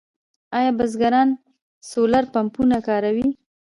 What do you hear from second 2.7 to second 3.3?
کاروي؟